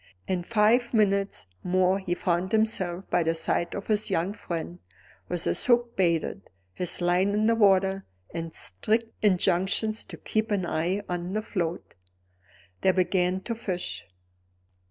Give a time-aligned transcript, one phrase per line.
[0.27, 4.79] In five minutes more he found himself by the side of his young friend
[5.29, 10.65] with his hook baited, his line in the water, and strict injunctions to keep an
[10.65, 11.93] eye on the float.
[12.81, 14.07] They began to fish.